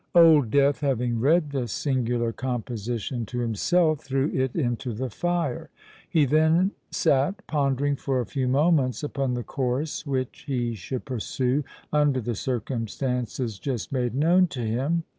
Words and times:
Old 0.15 0.49
Death 0.49 0.79
having 0.79 1.19
read 1.19 1.51
this 1.51 1.71
singular 1.71 2.33
composition 2.33 3.23
to 3.27 3.37
himself, 3.37 3.99
threw 4.01 4.31
it 4.33 4.55
into 4.55 4.93
the 4.93 5.11
fire. 5.11 5.69
He 6.09 6.25
then 6.25 6.71
sate 6.89 7.45
pondering 7.45 7.95
for 7.97 8.19
a 8.19 8.25
few 8.25 8.47
moments 8.47 9.03
upon 9.03 9.35
the 9.35 9.43
course 9.43 10.03
which 10.07 10.45
he 10.47 10.73
should 10.73 11.05
pursue 11.05 11.63
under 11.93 12.19
the 12.19 12.33
circumstances 12.33 13.59
just 13.59 13.91
made 13.91 14.15
known 14.15 14.47
to 14.47 14.61
him. 14.61 15.03